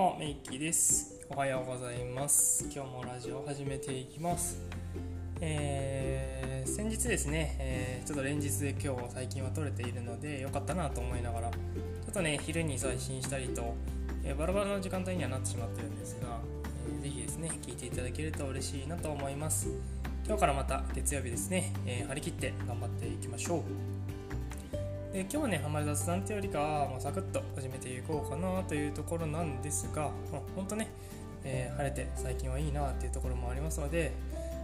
[0.00, 1.20] もメイキーです。
[1.28, 2.64] おはようございます。
[2.74, 4.58] 今日もラジオを始めていきます。
[5.42, 11.58] えー、先日ですね、えー、ちょっと連日で今日最近は撮れているので良かったなと思いながらちょ
[12.10, 13.74] っとね昼に配信したりと、
[14.24, 16.40] えー、バラバラの時間帯にはなってしまってるんですが、
[16.94, 19.68] えー、ぜひですね聞いていただけると嬉しいなと思います。
[20.26, 24.09] 今日からまた月曜日ですね、え張り切って頑張っていきましょう。
[25.12, 30.88] で今日はね、あまり雑談というよりかは、まあ、サクッと始めていこうかなというところなんですが、まあ、本当ね、
[31.42, 34.12] えー、晴れて最近はいいなっていうところもありますので、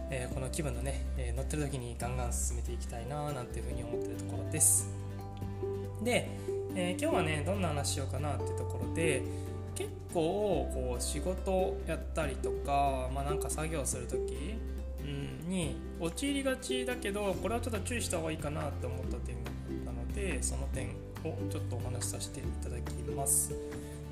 [0.09, 4.89] えー、この気分のね、えー、乗ってる時にガンガン進めていきたいななんていうふうに思ってるところです。
[6.01, 6.29] で、
[6.75, 9.23] え今日はね、どんな話しようかなっていうところで、
[9.75, 14.55] 結構こう仕事やったりとか、まあ、なんか作業する時、
[15.01, 19.35] うん、に陥りがちだけどこれはちょっと注意した方がいいかなと思った点
[20.17, 20.87] でその点
[21.23, 23.53] をちょっとお話しさせていただきます。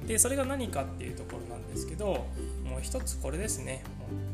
[0.05, 2.27] でそれが何かっていうところなんですけど
[2.63, 3.83] もう一つこれですね。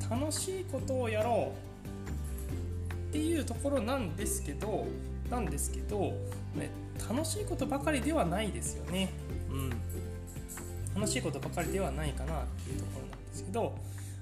[0.10, 4.86] もう楽しいことをやろうっていうところなんですけど
[5.30, 6.14] なんですけど、
[6.56, 6.70] ね、
[7.10, 9.10] 楽しいことばかりではないですよね。
[9.50, 9.70] うん。
[10.94, 13.74] 楽しいことばかりではないかなっていうところなんですけど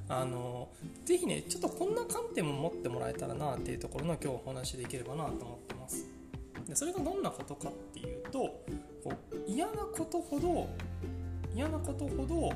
[0.08, 0.67] あの
[1.03, 5.69] ぜひねちょっとこんな観点も持ってもらえたらなっていうところの今日お話できればなと思って
[6.70, 8.39] でそれがどんなことかっていうと
[9.03, 10.70] こう嫌なことほど
[11.56, 12.52] 嫌なことほど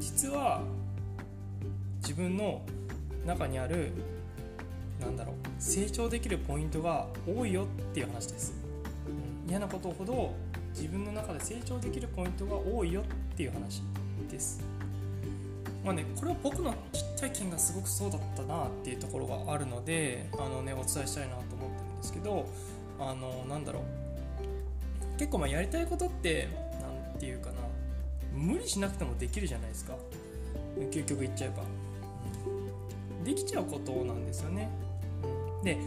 [0.00, 0.60] 実は
[2.00, 2.60] 自分の
[3.24, 3.92] 中にある
[5.00, 8.52] なんだろう成長できるポイントが多いよっていう話です、
[9.48, 10.34] 嫌なことほど
[10.74, 13.04] 自分の中で成長できるポイントが多いよっ
[13.36, 13.82] ていう話
[14.30, 14.60] です。
[15.84, 22.48] まあねこれは僕の実体験がすごくそうだったなっていうところがあるのであのねお伝えしたいなと思ってるんですけど
[23.10, 23.82] あのなんだろう。
[25.18, 26.48] 結構まあやりたいことって
[26.80, 27.56] 何て言うかな。
[28.34, 29.94] 無理しなくてもできるじゃないですか。
[30.90, 31.92] 究極言っちゃえば、うん
[33.24, 34.68] できちゃうことなんですよね、
[35.62, 35.78] で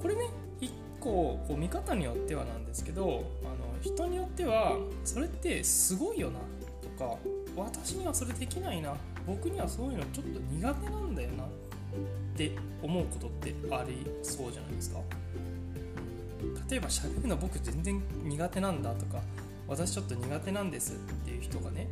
[0.00, 0.28] これね
[0.60, 6.38] 一個こう見方によってはなんですけどあの人によってはそれってすごいよな
[6.80, 7.18] とか
[7.56, 8.94] 私にはそれできないな
[9.26, 11.46] 僕にはそういうのちょっと苦手なんだよなっ
[12.36, 12.52] て
[12.82, 15.00] 思うことってありそうじゃないですか。
[16.68, 19.20] 例えば喋るの僕全然苦手なんだとか
[19.68, 21.88] 私ちょっと苦手なんですっていう人がね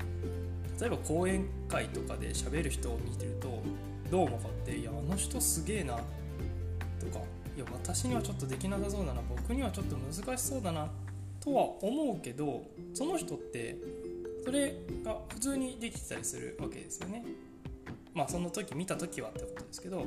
[0.81, 3.63] 例えば講演会とかで喋る人を見てると
[4.11, 7.25] どう思うかっていやあの人すげえなとか
[7.57, 10.89] いや私にはちょっとできなさそうだな僕にはちょっと難しそうだな
[11.41, 12.63] とは思うけど
[12.95, 13.77] その人って
[14.45, 14.75] それ
[15.05, 17.25] が普通にできてたりするわけですよね。
[18.15, 20.07] まあその時見た時はってことですけど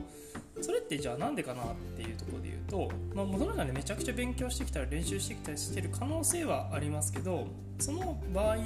[0.61, 7.47] それってじゃあなんでかなっていうところで言うと、まあ、その中でめちゃくちゃ勉強してきたり練習してきたりしてる可能性はありますけど
[7.79, 8.57] その場合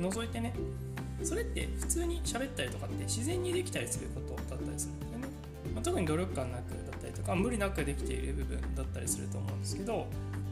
[0.00, 0.54] 除いてね
[1.22, 5.32] それって普通に喋ったりとかって自然にできたりすることだったりするんでね、
[5.74, 10.06] まあ、特に努力感なくだったりとか無理なくできている部分だったりすると思うんですけど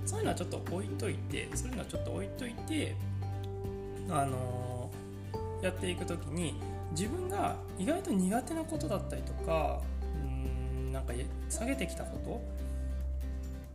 [0.06, 2.94] そういうのはちょっと置いといてそういうのはちょっと置いといて
[4.10, 6.60] あのー、やっていく時に
[6.94, 9.80] 自分が意外と苦手なことだったりとか
[10.24, 11.12] うんなんか
[11.48, 12.40] 下げてきたこと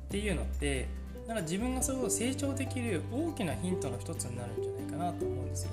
[0.07, 0.87] っていうのって
[1.27, 5.71] なんか自分がそれを成長できる大きなヒントの一つになるんじゃないかなと思うんですよ。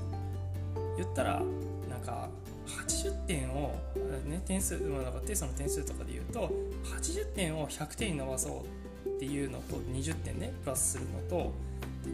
[0.98, 1.42] 言ったら
[1.88, 2.28] なんか
[2.66, 3.74] 80点を、
[4.26, 6.50] ね、点数、まあ、なんかテストの点数とかで言うと
[6.84, 8.64] 80点を100点に伸ばそ
[9.06, 11.52] うっていうのと20点ねプラスするのと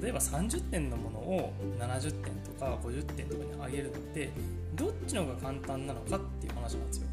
[0.01, 4.31] 例えば30点のものを70点とか50点とかに上げるのって
[4.75, 7.07] どっちの方が簡単なのかっていう話なんですよ。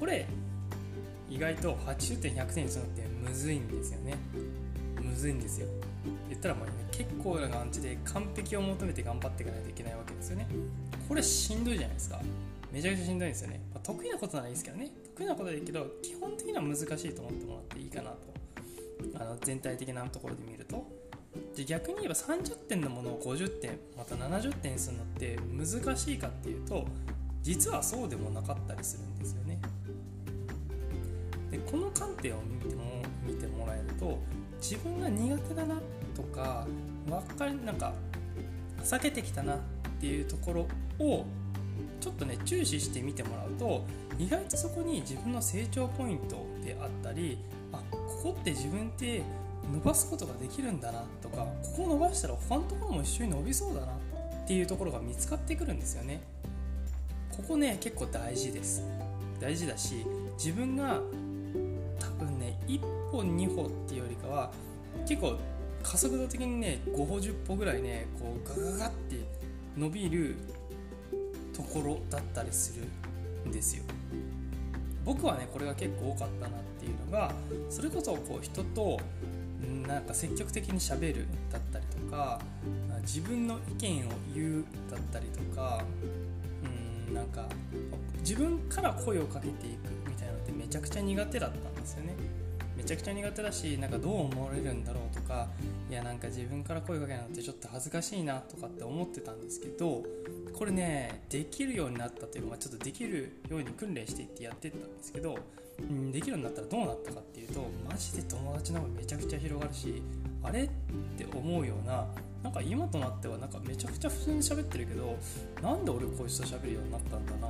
[0.00, 0.26] これ
[1.30, 4.14] 意外と80点100点にするのってむずいんですよね。
[5.00, 5.68] むずいんですよ。
[6.28, 10.46] 言ったらもうね結構な感じで完璧を求めて頑張っていかないといけないわけですよね。
[11.08, 12.20] これしんどいじゃないですか。
[12.70, 13.60] めちゃくちゃしんどいんですよね。
[13.72, 14.90] まあ、得意なことならいいですけどね。
[15.14, 18.18] 得意なことはいいけど基本的には難しいと思ってもらっていいかなと。
[19.14, 20.86] あの全体的なところで見ると。
[21.56, 26.86] で逆に言えば30点のものを50点また70点にするのって難しいかっていうと
[27.42, 29.60] 実はそうでもなかったりするんですよね。
[31.50, 32.82] でこの観点を見ても
[33.24, 34.18] 見てもらえると
[34.60, 35.76] 自分が苦手だな
[36.14, 36.66] とか
[37.06, 37.92] 分かりなんか
[38.82, 39.58] 避けてきたなっ
[40.00, 40.66] ていうところ
[41.04, 41.24] を
[42.00, 43.84] ちょっとね注視して見てもらうと
[44.18, 47.38] 意外とそこに自分の成長ポイントであったり
[47.72, 49.22] あここって自分って
[49.72, 56.20] 伸ばすことができるんだなとかここを伸ばしたら他のところも一緒に伸びそうだなっていうところが見つかってくるんですよね。
[57.30, 58.82] ここね結構大事です。
[59.40, 60.06] 大事だし
[60.36, 61.00] 自分が
[61.98, 62.80] 多分ね1
[63.10, 64.52] 歩2歩っていうよりかは
[65.06, 65.36] 結構
[65.82, 69.16] 加速度的にね5歩10歩ぐらいねこうガガガって
[69.76, 70.36] 伸びる
[71.52, 73.84] ところだったりするんですよ。
[75.04, 77.34] 僕はねこれが結構多かったなっていうのが
[77.68, 78.98] それこそこう人と
[79.86, 82.40] なんか積極的にしゃべるだったりとか
[83.02, 85.82] 自分の意見を言うだったりとか
[87.08, 87.46] うんなんか
[88.20, 92.14] 自分から声をかけていくみたいなのってめちゃくちゃ苦手だったんですよね。
[92.76, 95.48] めちゃくちゃ苦手だしなんかどう思われるんだろうとか
[95.88, 100.02] いやなんか自分から声かけるのってちょっと恥ずかしいなとかって思ってたんですけど
[100.52, 105.38] これねできるようになったというかちょっとできるように訓練していってやってったんですけど、
[106.12, 110.02] できるようになったらどうなったかっていうとマジで友達の方がめちゃくちゃ広がるし
[110.42, 110.68] あれっ
[111.16, 112.06] て思うような
[112.42, 115.16] なんか今となってはなんかめちゃくちゃ普通に喋ってるけど
[115.62, 117.48] なんで俺こいつと喋るようになったんだな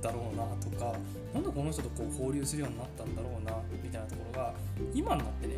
[0.00, 0.98] だろうなとか
[1.34, 3.52] なんでこの人とこう交流するようになったんだろうな
[3.82, 4.54] みたいなところが
[4.94, 5.56] 今になってね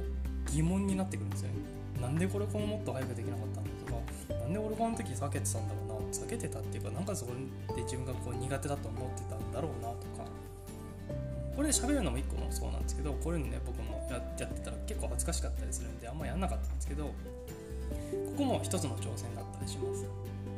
[0.53, 1.55] 疑問になってくるんですよね。
[2.00, 7.32] なんでこれこのもっと早くできなかったんだとかなんで俺この時避けてたんだろうな避けてたっていうかなんかそこ
[7.76, 10.12] で自分がこう苦手だと思ってたんだろうなとか
[11.54, 17.12] これで喋るのも1個もそうなんですけどこれね僕もやってたら結構恥ずかしかったりするんであんまやんなかったんですけどこ
[18.38, 20.06] こも一つの挑戦だったりします。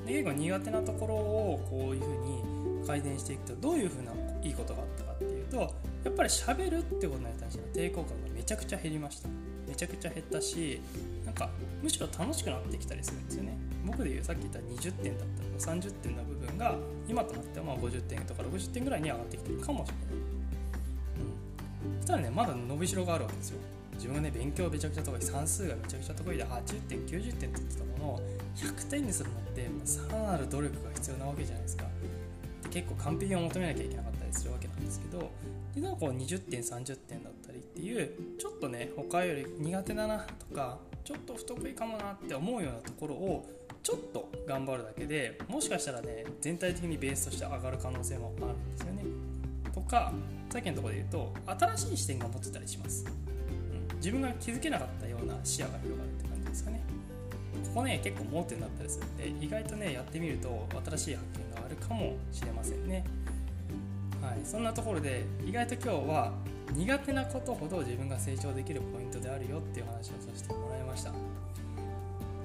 [0.07, 4.13] で結構苦手なところをこういうふうに改善していくとどういうふうな
[4.43, 5.57] いいことがあったかっていうと
[6.05, 9.29] やっぱり喋るってことに対しての抵抗感がめちゃくちゃ減りました。
[9.67, 10.81] めちゃくちゃ減ったし
[11.25, 11.49] なんか
[11.83, 13.57] むしろ楽しくなってきたりするんですよね。
[13.87, 16.77] 僕でいうさっき言った20点だったとか30点の部分が
[17.09, 20.34] 今となってはまあ50点とか60点ぐらいに上がってきてるかもしれない、
[22.01, 23.59] したらねまだ伸びしろがあるわけですよ
[23.95, 28.21] 自分がね勉強めちゃくちゃ得意算数がめちゃくちゃ得意で80点90点って言ってたものを
[28.57, 31.85] 100点にするのってさらなる努力が必要なわけじゃないですか
[32.71, 35.31] 結構完璧を求めなきゃいけなかったりするわけなんですけど
[35.75, 43.47] でなんかこう20点30点だったりっていうちょっとね他より苦手だなとかちょっと不得意かもなって思うようなところを
[43.83, 49.34] ちょっと頑張るだけでもしかしたらね全体的にベースとして上がる可能性もあるんですよね。
[49.85, 50.13] とか
[50.51, 51.33] さっきのところで言うと
[51.77, 53.05] 新しい視点が持ってたりします。
[53.05, 53.97] うん。
[53.97, 56.81] 自分が気づけなかったような視野が広がるって感じですかね。
[57.75, 63.05] ここね結構盲点だったりするんで意外とねやってみると新しい発見があるかもしれませんね。
[64.23, 64.41] はい。
[64.45, 66.33] そんなところで意外と今日は
[66.73, 71.13] 苦手なことほど自分が成長できるポイントであるよっていう話をさせてもらいました。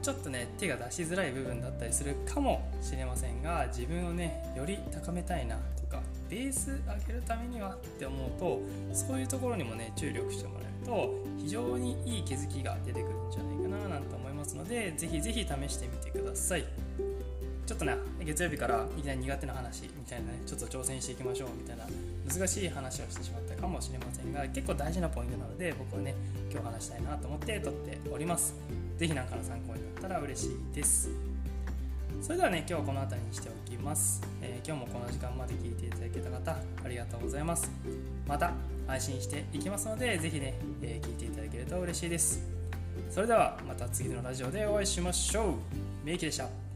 [0.10, 8.60] ちょっとね手が出しづらい部分だったりするかもしれませんが自分をねより高めたいなとかベース上げるためにはって思うと
[8.92, 16.66] そういうところにもね注力してもらえると非常にいい気づきが出てくるんじゃないかななんて思いますのでぜひぜひ試してみてください。
[17.68, 17.96] ちょっとね
[18.26, 21.86] 月曜日からいきなり苦手な話みたいなねちょっと挑戦していきましょうみたいな
[22.28, 26.16] 難しい話をしてしまったかもしれませんが結構大事なポイントなので僕はね
[26.50, 28.56] 今日話したいなと思って撮っております。
[29.00, 31.10] 是非何かの参考になったら嬉しいです。
[32.22, 36.52] それではね今日はこの辺りにしておきます、えー、今日もこの時間まで聞いていただけた方
[36.84, 37.72] ありがとうございます。
[38.28, 38.52] また
[38.88, 42.44] 配信していきますので是非ね、えー、聞いていただけると嬉しいです。
[43.10, 45.54] それではまた次のラジオでお会いしましょう。
[46.06, 46.69] メイキでした。